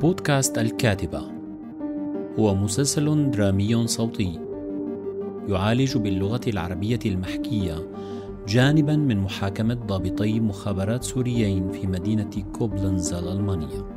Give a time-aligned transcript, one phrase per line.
[0.00, 1.22] بودكاست الكاتبة.
[2.38, 4.40] هو مسلسل درامي صوتي.
[5.48, 7.90] يعالج باللغة العربية المحكية
[8.48, 13.95] جانبا من محاكمة ضابطي مخابرات سوريين في مدينة كوبلنز الألمانية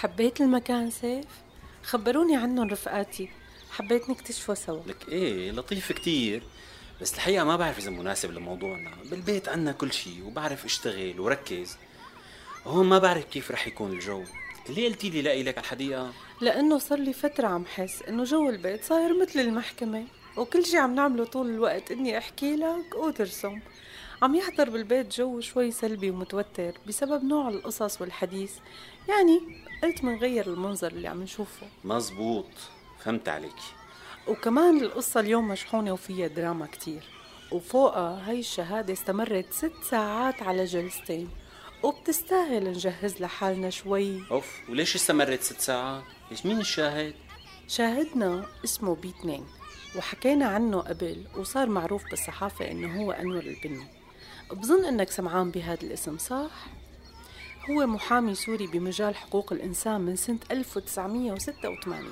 [0.00, 1.24] حبيت المكان سيف؟
[1.82, 3.28] خبروني عنهم رفقاتي.
[3.70, 4.82] حبيت نكتشفه سوا.
[4.86, 6.42] لك إيه لطيف كتير.
[7.00, 8.90] بس الحقيقة ما بعرف إذا مناسب لموضوعنا.
[9.10, 11.76] بالبيت عنا كل شيء وبعرف أشتغل وركز.
[12.66, 14.24] هون ما بعرف كيف رح يكون الجو.
[14.68, 18.48] ليه قلتي لي لاقي لك على الحديقة؟ لأنه صار لي فترة عم حس إنه جو
[18.48, 20.04] البيت صاير مثل المحكمة
[20.36, 23.60] وكل شي عم نعمله طول الوقت إني أحكي لك وترسم.
[24.22, 28.52] عم يحضر بالبيت جو شوي سلبي ومتوتر بسبب نوع القصص والحديث.
[29.08, 29.40] يعني
[29.82, 31.66] قلت منغير المنظر اللي عم نشوفه.
[31.84, 32.46] مزبوط.
[33.00, 33.56] فهمت عليك.
[34.28, 37.02] وكمان القصة اليوم مشحونة وفيها دراما كتير.
[37.52, 41.28] وفوقها هاي الشهادة استمرت ست ساعات على جلستين.
[41.82, 44.22] وبتستاهل نجهز لحالنا شوي.
[44.30, 47.14] أوف وليش استمرت ست ساعات؟ ليش مين الشاهد؟
[47.68, 49.46] شاهدنا اسمه بي 2
[49.96, 53.86] وحكينا عنه قبل وصار معروف بالصحافة إنه هو أنور البني.
[54.52, 56.50] بظن إنك سمعان بهذا الاسم صح؟
[57.70, 62.04] هو محامي سوري بمجال حقوق الإنسان من سنة 1986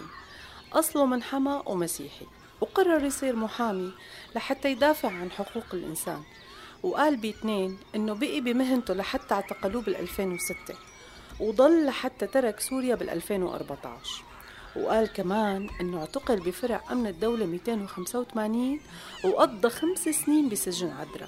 [0.73, 2.27] أصله من حما ومسيحي
[2.61, 3.93] وقرر يصير محامي
[4.35, 6.23] لحتى يدافع عن حقوق الإنسان.
[6.83, 10.75] وقال باثنين إنه بقي بمهنته لحتى اعتقلوه بال 2006
[11.41, 14.23] وضل لحتى ترك سوريا بال 2014
[14.77, 18.81] وقال كمان إنه اعتقل بفرع أمن الدولة 285
[19.25, 21.27] وقضى خمس سنين بسجن عدرا.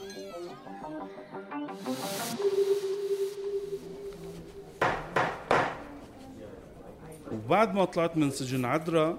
[7.49, 9.19] وبعد ما طلعت من سجن عدرا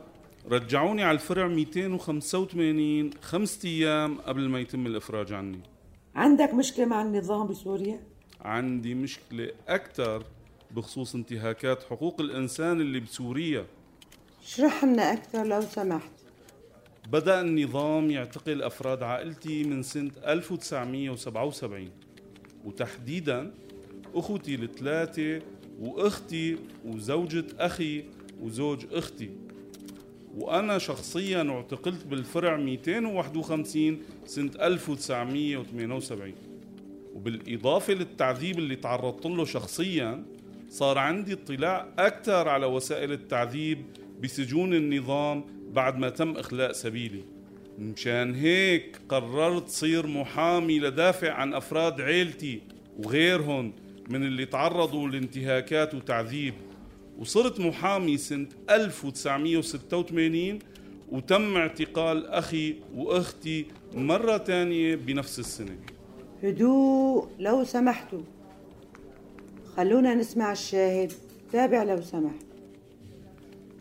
[0.52, 5.60] رجعوني على الفرع 285 خمسة أيام قبل ما يتم الإفراج عني.
[6.16, 8.00] عندك مشكلة مع النظام بسوريا؟
[8.42, 10.24] عندي مشكلة أكثر
[10.72, 13.66] بخصوص انتهاكات حقوق الإنسان اللي بسوريا.
[14.44, 16.12] اشرح لنا أكثر لو سمحت.
[17.12, 21.90] بدأ النظام يعتقل أفراد عائلتي من سنة 1977
[22.66, 23.54] وتحديدا
[24.16, 25.42] أخوتي الثلاثة
[25.80, 29.30] وأختي وزوجة أخي وزوج أختي.
[30.38, 36.34] وأنا شخصيا اعتقلت بالفرع 251 سنة 1978
[37.16, 40.26] وبالإضافة للتعذيب اللي تعرضت له شخصيا
[40.70, 43.86] صار عندي اطلاع أكثر على وسائل التعذيب
[44.24, 47.24] بسجون النظام بعد ما تم إخلاء سبيلي.
[47.80, 52.62] مشان هيك قررت صير محامي لدافع عن أفراد عيلتي
[52.98, 53.74] وغيرهم
[54.10, 56.54] من اللي تعرضوا لانتهاكات وتعذيب.
[57.20, 60.60] وصرت محامي سنة 1986
[61.12, 65.78] وتم اعتقال أخي وأختي مرة تانية بنفس السنة.
[66.44, 68.22] هدوء لو سمحتوا
[69.78, 71.14] خلونا نسمع الشاهد
[71.52, 72.46] تابع لو سمحت.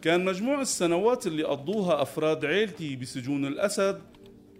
[0.03, 4.01] كان مجموع السنوات اللي قضوها أفراد عيلتي بسجون الأسد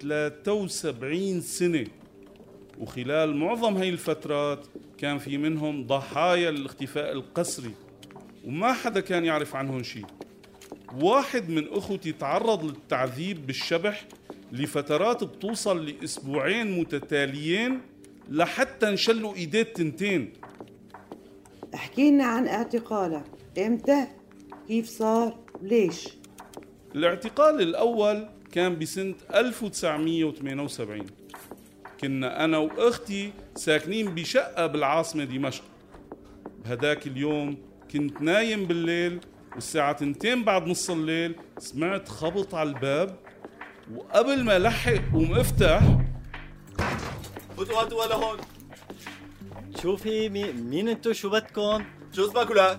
[0.01, 1.87] 73 سنة.
[2.81, 4.67] وخلال معظم هاي الفترات
[4.99, 7.71] كان في منهم ضحايا الاختفاء القسري.
[8.49, 10.07] وما حدا كان يعرف عنهم شيء.
[11.01, 14.05] واحد من أخوتي تعرض للتعذيب بالشبح
[14.53, 17.81] لفترات بتوصل لأسبوعين متتاليين
[18.31, 20.33] لحتى انشلوا إيديه التنتين.
[21.75, 23.25] احكي لنا عن اعتقالك
[23.59, 24.07] إمتى؟
[24.69, 26.09] كيف صار؟ ليش؟
[26.95, 31.07] الاعتقال الأول كان بسنة 1978
[32.01, 35.65] كنا أنا وأختي ساكنين بشقة بالعاصمة دمشق.
[36.65, 39.21] بهداك اليوم كنت نايم بالليل
[39.55, 43.17] والساعة تنتين بعد نص الليل سمعت خبط على الباب
[43.95, 45.81] وقبل ما لحق قوم أفتح
[47.57, 48.39] فوتوا هاتوا لهون
[49.83, 52.79] شوفي مي مين انتو شو بدكم؟ شو اسمك ولا؟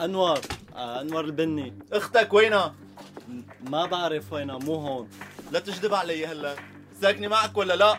[0.00, 0.38] انور
[0.76, 2.74] آه انور البني أختك وينها؟
[3.70, 5.08] ما بعرف وينها مو هون
[5.52, 6.56] لا تجدب علي هلا
[7.00, 7.98] ساكنة معك ولا لا؟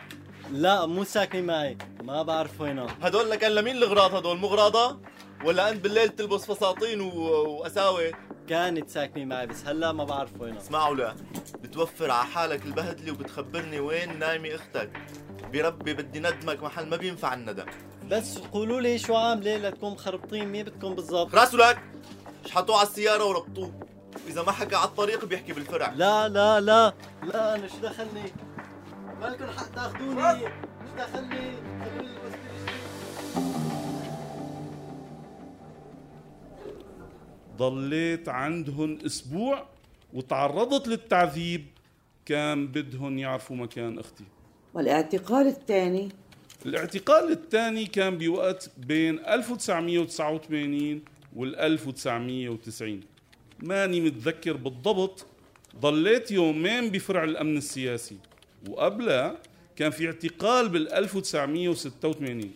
[0.52, 5.00] لا مو ساكنة معي ما بعرف وينها هدول لكان لمين الغراض هدول مغراضة؟
[5.46, 7.12] ولا انت بالليل تلبس فساتين و...
[7.12, 8.12] وأساوي؟
[8.48, 10.62] كانت ساكنة معي بس هلا ما بعرف وينها.
[10.62, 11.16] اسمعوا لا
[11.64, 14.92] بتوفر على حالك البهدلة وبتخبرني وين نايمة أختك.
[15.54, 17.66] بربي بدي ندمك محل ما بينفع الندم.
[18.10, 21.80] بس قولوا لي شو عاملة لتكون مخربطين مين بدكم بالضبط؟ راسه لك
[22.46, 23.72] شحطوه على السيارة وربطوه.
[24.28, 25.94] إذا ما حكى على الطريق بيحكي بالفرع.
[25.96, 26.94] لا لا لا
[27.24, 28.34] لا أنا شو دخلني؟
[29.22, 31.52] مالكم حق تاخذوني شو دخلني؟
[37.60, 39.66] ضليت عندهم أسبوع
[40.14, 41.66] وتعرضت للتعذيب
[42.26, 44.24] كان بدهم يعرفوا مكان أختي.
[44.74, 46.10] والاعتقال الثاني؟
[46.66, 51.02] الاعتقال الثاني كان بوقت بين 1989
[51.36, 53.00] وال 1990
[53.60, 55.26] ماني متذكر بالضبط
[55.80, 58.18] ضليت يومين بفرع الأمن السياسي.
[58.70, 59.38] وقبلها
[59.76, 62.52] كان في اعتقال بال 1986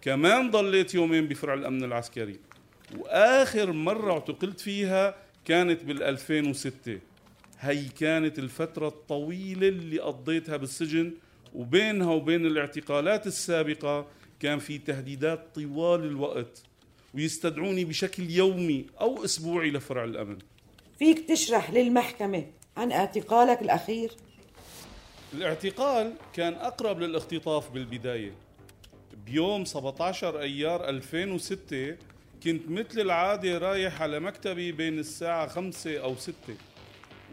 [0.00, 2.38] كمان ضليت يومين بفرع الأمن العسكري.
[2.98, 6.98] وآخر مرة اعتقلت فيها كانت بال 2006
[7.60, 11.12] هي كانت الفترة الطويلة اللي قضيتها بالسجن
[11.54, 14.06] وبينها وبين الاعتقالات السابقة
[14.40, 16.62] كان في تهديدات طوال الوقت
[17.14, 20.38] ويستدعوني بشكل يومي أو أسبوعي لفرع الأمن.
[20.98, 22.46] فيك تشرح للمحكمة
[22.76, 24.12] عن اعتقالك الأخير؟
[25.34, 28.32] الاعتقال كان أقرب للاختطاف بالبداية.
[29.26, 31.96] بيوم 17 أيار 2006
[32.44, 36.34] كنت مثل العادة رايح على مكتبي بين الساعة 5 أو 6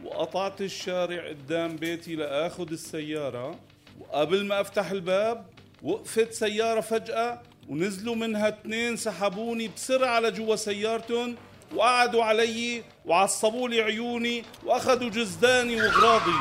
[0.04, 3.60] وقطعت الشارع قدام بيتي لآخذ السيارة
[4.00, 5.46] وقبل ما أفتح الباب
[5.84, 11.36] وقفت سيارة فجأة ونزلوا منها اثنين سحبوني بسرعة لجوا سيارتهم
[11.76, 16.40] وقعدوا علي وعصبوا لي عيوني وأخذوا جزداني وأغراضي.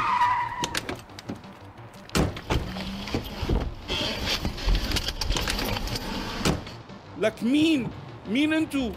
[7.19, 7.89] لك مين؟
[8.31, 8.93] مين انتو؟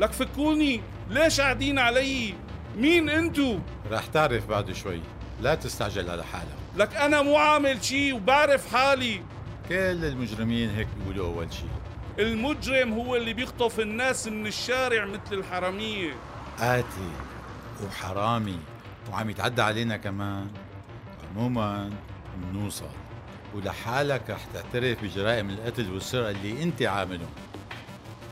[0.00, 0.80] لك فكوني
[1.10, 2.34] ليش قاعدين علي؟
[2.76, 3.58] مين انتو؟
[3.90, 5.00] رح تعرف بعد شوي.
[5.40, 6.56] لا تستعجل على حالك.
[6.76, 9.22] لك أنا مو عامل شي وبعرف حالي.
[9.68, 9.74] كل
[10.04, 11.68] المجرمين هيك بيقولوا أول شيء
[12.18, 16.14] المجرم هو اللي بيخطف الناس من الشارع مثل الحرامية.
[16.58, 17.10] قاتل
[17.86, 18.58] وحرامي
[19.12, 20.48] وعم يتعدى علينا كمان.
[21.30, 21.90] عموما
[22.36, 22.88] بنوصل
[23.54, 27.30] ولحالك رح تعترف بجرائم القتل والسرقة اللي أنت عاملهم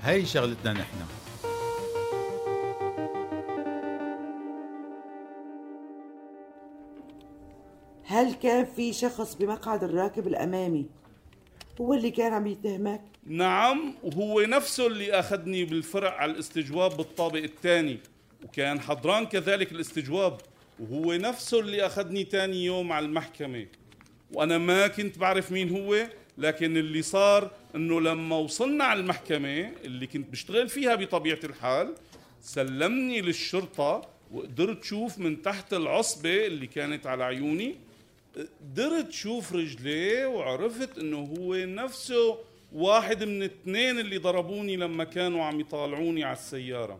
[0.04, 0.96] هي شغلتنا نحن
[8.06, 10.86] هل كان في شخص بمقعد الراكب الأمامي
[11.80, 17.98] هو اللي كان عم يتهمك؟ نعم وهو نفسه اللي أخذني بالفرع على الاستجواب بالطابق الثاني
[18.44, 20.40] وكان حضران كذلك الاستجواب
[20.80, 23.66] وهو نفسه اللي أخذني تاني يوم على المحكمة
[24.32, 26.06] وأنا ما كنت بعرف مين هو
[26.38, 31.94] لكن اللي صار إنه لما وصلنا على المحكمة اللي كنت بشتغل فيها بطبيعة الحال
[32.40, 37.76] سلمني للشرطة وقدرت شوف من تحت العصبة اللي كانت على عيوني
[38.60, 42.38] قدرت شوف رجليه وعرفت إنه هو نفسه
[42.72, 46.98] واحد من الاثنين اللي ضربوني لما كانوا عم يطالعوني على السيارة.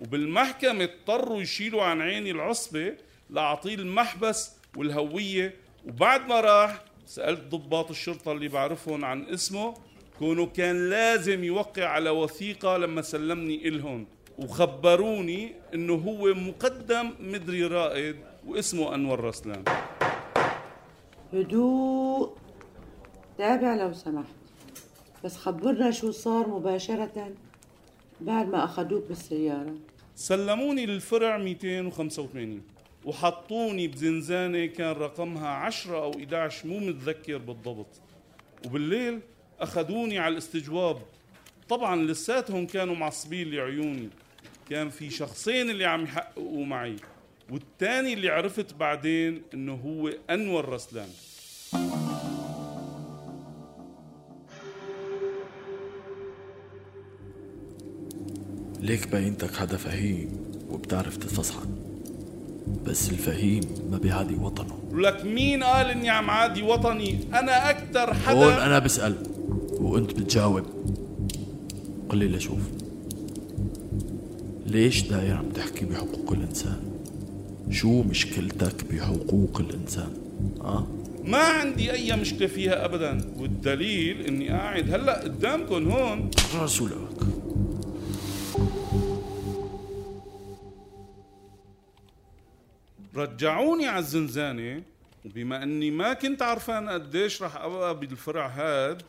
[0.00, 2.94] وبالمحكمة اضطروا يشيلوا عن عيني العصبة
[3.30, 5.54] لأعطيه المحبس والهوية
[5.86, 9.74] وبعد ما راح سألت ضباط الشرطة اللي بعرفهم عن اسمه
[10.18, 14.06] كونه كان لازم يوقع على وثيقة لما سلمني إلهم
[14.38, 19.64] وخبروني إنه هو مقدم مدري رائد واسمه أنور رسلان.
[21.32, 22.30] هدوء.
[23.38, 24.34] تابع لو سمحت.
[25.24, 27.32] بس خبرنا شو صار مباشرة
[28.20, 29.74] بعد ما أخذوك بالسيارة.
[30.14, 32.62] سلموني للفرع 285
[33.04, 38.00] وحطوني بزنزانة كان رقمها 10 أو 11 مو متذكر بالضبط.
[38.66, 39.20] وبالليل
[39.60, 41.02] أخذوني على الاستجواب.
[41.68, 44.08] طبعا لساتهم كانوا معصبين لعيوني.
[44.70, 46.96] كان في شخصين اللي عم يحققوا معي
[47.50, 51.08] والتاني اللي عرفت بعدين إنه هو أنور رسلان.
[58.80, 61.83] ليك باينتك حدا فهيم وبتعرف تستصحن.
[62.86, 64.78] بس الفهيم ما بيعادي وطنه.
[64.92, 69.14] ولك مين قال إني عم عادي وطني؟ أنا أكثر حدا هون أنا بسأل
[69.80, 70.62] وأنت بتجاوب.
[72.08, 72.60] قل لي لشوف.
[74.66, 76.80] ليش داير عم تحكي بحقوق الإنسان؟
[77.70, 80.08] شو مشكلتك بحقوق الإنسان؟
[80.60, 80.86] آه؟
[81.24, 86.30] ما عندي أي مشكلة فيها ابدا والدليل إني قاعد هلأ قدامكم هون.
[86.60, 87.03] رسولك
[93.24, 94.82] رجعوني على الزنزانة.
[95.24, 99.02] وبما أني ما كنت عرفان قديش رح أبقى بالفرع هاد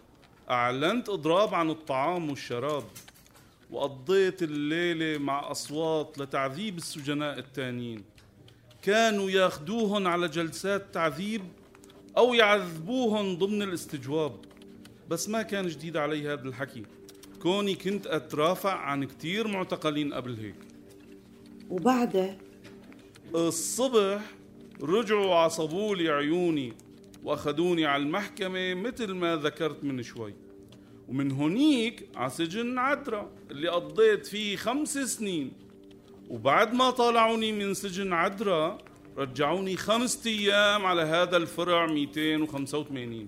[0.50, 2.84] أعلنت إضراب عن الطعام والشراب
[3.72, 8.04] وقضيت الليلة مع أصوات لتعذيب السجناء التانيين.
[8.82, 11.42] كانوا ياخدوهن على جلسات تعذيب
[12.18, 14.36] أو يعذبوهن ضمن الاستجواب.
[15.10, 16.84] بس ما كان جديد علي هذا الحكي.
[17.42, 20.56] كوني كنت أترافع عن كتير معتقلين قبل هيك.
[21.70, 22.38] وبعدها
[23.36, 24.22] الصبح
[24.82, 26.74] رجعوا عصبوا لي عيوني
[27.24, 30.34] وأخذوني على المحكمة مثل ما ذكرت من شوي.
[31.10, 35.52] ومن هونيك على سجن عدرا اللي قضيت فيه خمس سنين.
[36.30, 38.78] وبعد ما طالعوني من سجن عدرا
[39.18, 43.28] رجعوني خمسة أيام على هذا الفرع 285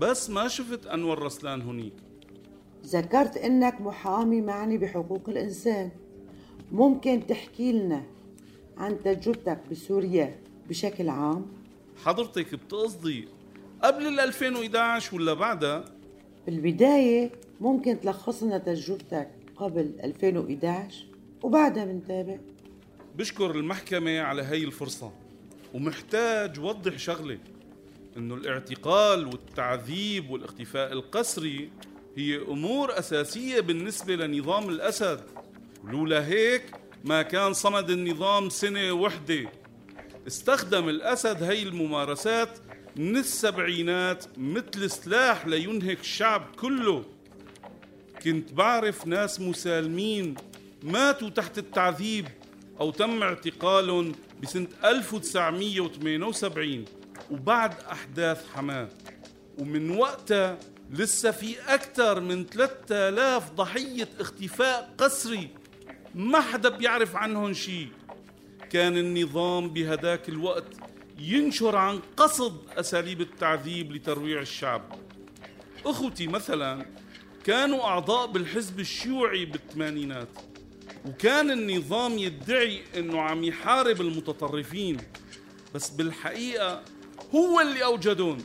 [0.00, 1.92] بس ما شفت أنور رسلان هونيك.
[2.86, 5.90] ذكرت إنك محامي معني بحقوق الإنسان.
[6.72, 8.15] ممكن تحكي لنا
[8.78, 11.46] عن تجربتك بسوريا بشكل عام؟
[12.04, 13.28] حضرتك بتقصدي
[13.82, 15.84] قبل ال 2011 ولا بعدها؟
[16.46, 17.30] بالبداية
[17.60, 21.06] ممكن تلخص لنا تجربتك قبل 2011
[21.42, 22.38] وبعدها بنتابع.
[23.16, 25.12] بشكر المحكمة على هي الفرصة
[25.74, 27.38] ومحتاج وضح شغلة
[28.16, 31.70] إنه الاعتقال والتعذيب والاختفاء القسري
[32.16, 35.20] هي أمور أساسية بالنسبة لنظام الأسد.
[35.84, 36.62] ولولا هيك
[37.06, 39.50] ما كان صمد النظام سنة وحدة.
[40.26, 42.58] استخدم الأسد هي الممارسات
[42.96, 47.04] من السبعينات مثل سلاح لينهك الشعب كله.
[48.22, 50.34] كنت بعرف ناس مسالمين
[50.82, 52.28] ماتوا تحت التعذيب
[52.80, 56.84] أو تم اعتقالهم بسنة 1978
[57.30, 58.88] وبعد أحداث حماة.
[59.58, 60.58] ومن وقتها
[60.90, 65.48] لسه في أكثر من 3000 ضحية اختفاء قسري
[66.16, 67.88] ما حدا بيعرف عنهم شيء
[68.70, 70.64] كان النظام بهداك الوقت
[71.18, 74.82] ينشر عن قصد أساليب التعذيب لترويع الشعب.
[75.86, 76.86] أخوتي مثلا
[77.44, 80.28] كانوا أعضاء بالحزب الشيوعي بالثمانينات
[81.06, 84.96] وكان النظام يدعي أنه عم يحارب المتطرفين
[85.74, 86.82] بس بالحقيقة
[87.34, 88.44] هو اللي أوجدون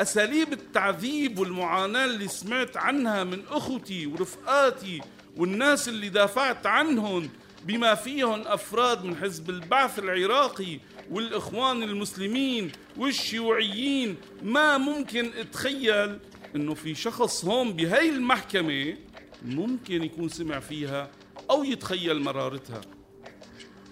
[0.00, 5.00] أساليب التعذيب والمعاناة اللي سمعت عنها من أخوتي ورفقاتي
[5.36, 7.28] والناس اللي دافعت عنهم
[7.64, 10.78] بما فيهم أفراد من حزب البعث العراقي
[11.10, 14.16] والإخوان المسلمين والشيوعيين.
[14.42, 16.18] ما ممكن أتخيل
[16.56, 18.96] إنه في شخص هون بهي المحكمة
[19.44, 21.10] ممكن يكون سمع فيها
[21.50, 22.80] أو يتخيل مرارتها.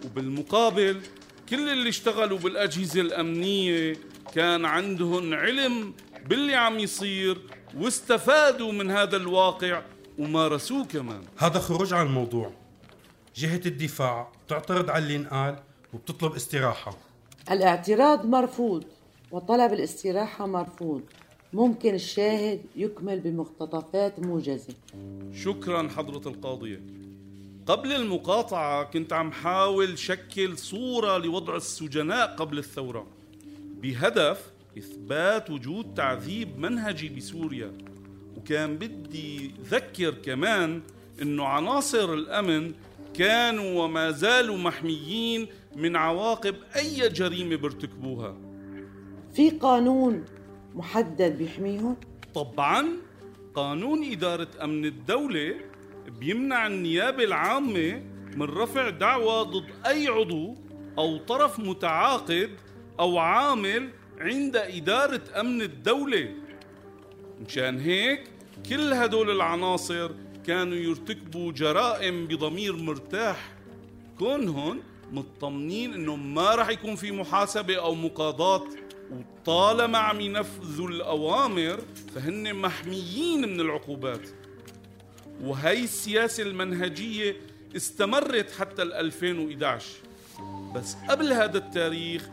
[0.04, 1.00] وبالمقابل
[1.48, 3.96] كل اللي اشتغلوا بالأجهزة الأمنية
[4.34, 5.94] كان عندهم علم
[6.26, 7.40] باللي عم يصير
[7.76, 9.82] واستفادوا من هذا الواقع
[10.18, 11.22] ومارسوه كمان.
[11.36, 12.52] هذا خروج عن الموضوع.
[13.36, 15.56] جهة الدفاع تعترض على اللي انقال
[15.92, 16.96] وبتطلب استراحة.
[17.50, 18.84] الاعتراض مرفوض
[19.30, 21.02] وطلب الاستراحة مرفوض.
[21.52, 24.74] ممكن الشاهد يكمل بمقتطفات موجزة.
[25.34, 26.80] شكرا حضرة القاضية.
[27.66, 33.06] قبل المقاطعة كنت عم حاول شكل صورة لوضع السجناء قبل الثورة.
[33.84, 37.72] بهدف إثبات وجود تعذيب منهجي بسوريا.
[38.36, 40.82] وكان بدي ذكر كمان
[41.22, 42.72] إنه عناصر الأمن
[43.14, 48.36] كانوا وما زالوا محميين من عواقب أي جريمة بيرتكبوها.
[49.32, 50.24] في قانون
[50.74, 51.96] محدد بيحميهم؟
[52.34, 52.88] طبعا
[53.54, 55.54] قانون إدارة أمن الدولة
[56.20, 58.02] بيمنع النيابة العامة
[58.36, 60.56] من رفع دعوى ضد أي عضو
[60.98, 62.50] أو طرف متعاقد
[63.00, 66.28] أو عامل عند إدارة أمن الدولة.
[67.46, 68.24] مشان هيك
[68.68, 70.10] كل هدول العناصر
[70.46, 73.52] كانوا يرتكبوا جرائم بضمير مرتاح.
[74.18, 74.82] كونهم
[75.12, 78.64] مطمنين إنه ما راح يكون في محاسبة أو مقاضاة
[79.12, 81.80] وطالما عم ينفذوا الأوامر
[82.14, 84.28] فهن محميين من العقوبات.
[85.42, 87.36] وهي السياسة المنهجية
[87.76, 89.86] استمرت حتى ال 2011
[90.74, 92.28] بس قبل هذا التاريخ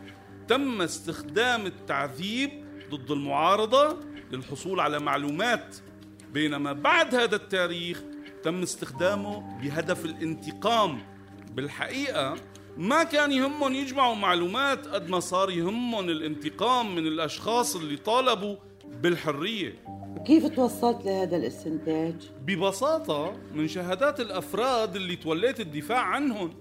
[0.51, 2.51] تم استخدام التعذيب
[2.89, 3.98] ضد المعارضة
[4.31, 5.75] للحصول على معلومات
[6.34, 8.03] بينما بعد هذا التاريخ
[8.43, 11.00] تم استخدامه بهدف الانتقام.
[11.53, 12.36] بالحقيقة
[12.77, 18.55] ما كان يهمهم يجمعوا معلومات قد ما صار يهمهم الانتقام من الأشخاص اللي طالبوا
[18.86, 19.74] بالحرية.
[20.17, 22.15] وكيف توصلت لهذا الاستنتاج؟
[22.46, 26.53] ببساطة من شهادات الأفراد اللي توليت الدفاع عنهم.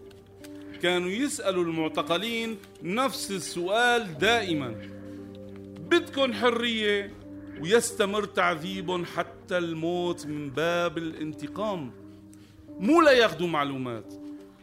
[0.83, 4.75] كانوا يسألوا المعتقلين نفس السؤال دائما.
[5.91, 7.11] بدكن حرية
[7.63, 11.91] ويستمر تعذيبهم حتى الموت من باب الانتقام.
[12.81, 14.15] مو لياخذوا معلومات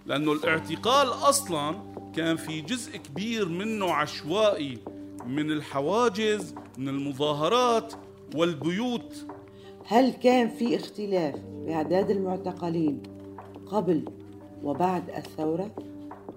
[0.05, 1.75] لأنه الاعتقال أصلا
[2.15, 4.77] كان في جزء كبير منه عشوائي
[5.25, 7.93] من الحواجز من المظاهرات
[8.35, 9.27] والبيوت.
[9.85, 13.03] هل كان في اختلاف بأعداد المعتقلين
[13.65, 14.05] قبل
[14.63, 15.75] وبعد الثورة؟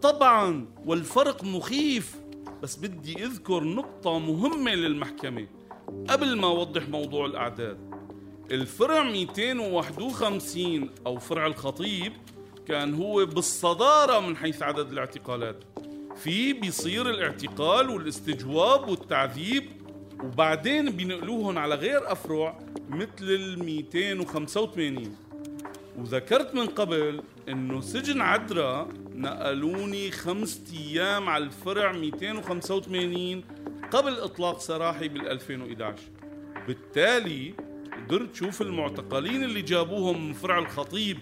[0.02, 2.16] طبعا والفرق مخيف
[2.62, 5.46] بس بدي أذكر نقطة مهمة للمحكمة.
[6.08, 7.78] قبل ما أوضح موضوع الأعداد
[8.50, 12.12] الفرع 251 أو فرع الخطيب
[12.68, 15.64] كان هو بالصدارة من حيث عدد الاعتقالات.
[16.16, 19.64] في بيصير الاعتقال والاستجواب والتعذيب
[20.24, 25.16] وبعدين بينقلوهم على غير أفرع مثل ال 285
[25.98, 33.44] وذكرت من قبل إنه سجن عدرا نقلوني خمسة أيام على الفرع 285
[33.90, 36.02] قبل إطلاق سراحي بال 2011
[36.66, 37.54] بالتالي
[37.92, 41.18] قدرت شوف المعتقلين اللي جابوهم من فرع الخطيب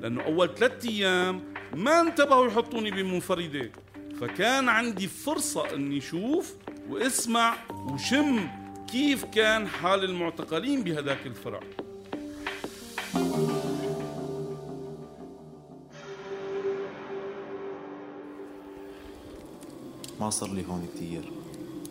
[0.00, 1.40] لأنه أول ثلاثة أيام
[1.74, 3.70] ما انتبهوا يحطوني بمنفردة.
[4.20, 6.54] فكان عندي فرصة إني أشوف
[6.90, 8.48] وأسمع وشم
[8.92, 11.60] كيف كان حال المعتقلين بهذاك الفرع.
[20.20, 21.32] ما صار لي هون كتير.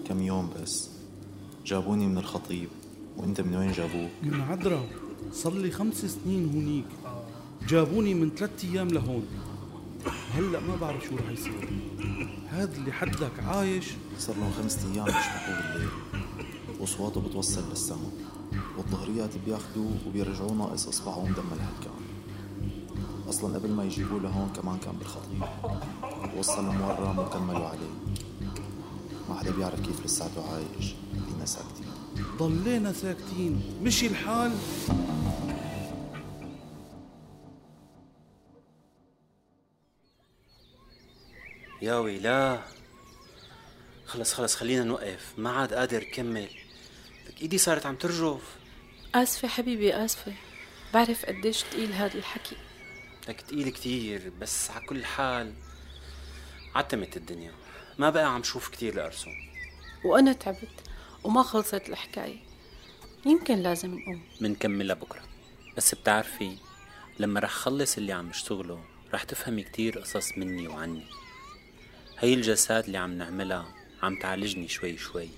[0.08, 0.90] كم يوم بس.
[1.66, 2.70] جابوني من الخطيب.
[3.18, 4.84] وانت من وين جابوك؟ من عدرا.
[5.34, 6.86] صار لي خمس سنين هونيك.
[7.68, 9.26] جابوني من ثلاثة أيام لهون.
[10.34, 11.70] هلأ ما بعرف شو رح يصير.
[12.50, 13.86] هذا اللي حدك عايش.
[14.20, 15.90] صار لهم خمسة أيام بيشبحوا بالليل
[16.80, 18.12] وأصواته بتوصل للسما.
[18.78, 22.02] والظهريات بياخدوه وبيرجعوه ناقص اصبعه ومدمل هالكان
[23.30, 25.44] أصلا قبل ما يجيبوه لهون كمان كان بالخطيب.
[26.38, 28.18] وصل مورم وكملوا عليه.
[29.30, 30.94] ما حدا بيعرف كيف لساته عايش.
[31.26, 31.86] خلينا ساكتين.
[32.38, 33.80] ضلينا ساكتين.
[33.84, 34.58] مشي الحال.
[41.82, 42.64] يا ويلا
[44.06, 45.34] خلص خلص خلينا نوقف.
[45.38, 46.50] ما عاد قادر كمل
[47.28, 48.58] لك إيدي صارت عم ترجف.
[49.16, 50.34] آسفة حبيبي آسفة.
[50.94, 52.56] بعرف قديش تقيل هذا الحكي.
[53.28, 55.54] لك تقيل كتير بس على كل حال
[56.78, 57.52] عتمت الدنيا.
[57.98, 59.32] ما بقى عم شوف كتير لأرسم
[60.06, 60.70] وأنا تعبت
[61.24, 62.38] وما خلصت الحكاية.
[63.26, 64.22] يمكن لازم نقوم.
[64.42, 65.22] منكملها بكرة.
[65.78, 66.58] بس بتعرفي
[67.20, 71.04] لما رح خلص اللي عم اشتغله رح تفهمي كتير قصص مني وعني.
[72.20, 73.66] هي الجلسات اللي عم نعملها
[74.04, 75.30] عم تعالجني شوي شوي.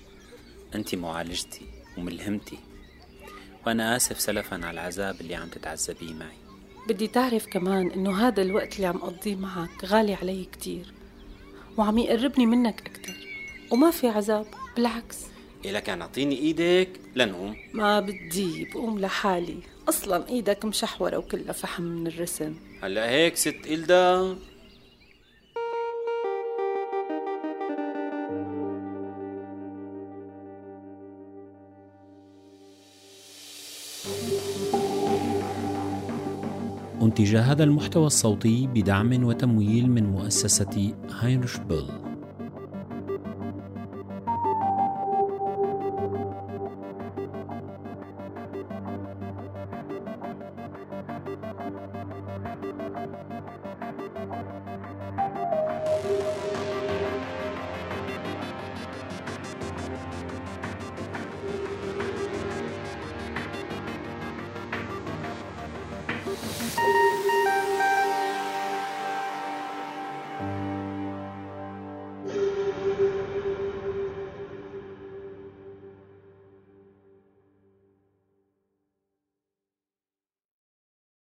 [0.74, 1.66] انت معالجتي
[1.98, 2.58] وملهمتي.
[3.66, 6.36] وأنا آسف سلفا على العذاب اللي عم تتعذبيه معي.
[6.88, 10.99] بدي تعرف كمان إنه هذا الوقت اللي عم أقضيه معك غالي علي كتير.
[11.76, 13.14] وعم يقربني منك أكتر.
[13.70, 15.18] وما في عذاب بالعكس.
[15.64, 17.56] إلك كان أعطيني إيدك لنقوم.
[17.72, 19.58] ما بدي بقوم لحالي.
[19.88, 22.54] أصلا إيدك مشحورة وكلها فحم من الرسم.
[22.82, 24.36] هلأ هيك ست إلدا.
[37.10, 42.09] أنتج هذا المحتوى الصوتي بدعم وتمويل من مؤسسة هاينرش بيل.